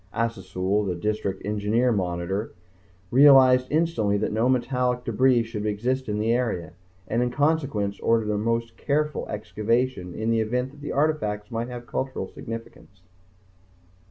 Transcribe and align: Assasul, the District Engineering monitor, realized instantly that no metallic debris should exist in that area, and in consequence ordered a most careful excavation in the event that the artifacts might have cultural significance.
Assasul, 0.15 0.83
the 0.87 0.95
District 0.95 1.39
Engineering 1.45 1.97
monitor, 1.97 2.53
realized 3.11 3.67
instantly 3.69 4.17
that 4.17 4.31
no 4.31 4.49
metallic 4.49 5.03
debris 5.03 5.43
should 5.43 5.67
exist 5.67 6.09
in 6.09 6.17
that 6.17 6.25
area, 6.25 6.73
and 7.07 7.21
in 7.21 7.29
consequence 7.29 7.99
ordered 7.99 8.31
a 8.33 8.37
most 8.39 8.77
careful 8.77 9.27
excavation 9.27 10.15
in 10.15 10.31
the 10.31 10.39
event 10.41 10.71
that 10.71 10.81
the 10.81 10.91
artifacts 10.91 11.51
might 11.51 11.67
have 11.67 11.85
cultural 11.85 12.27
significance. 12.27 13.03